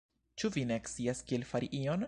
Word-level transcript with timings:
Ĉu 0.43 0.49
vi 0.55 0.63
ne 0.71 0.79
scias 0.93 1.23
kiel 1.31 1.47
fari 1.53 1.73
ion? 1.83 1.99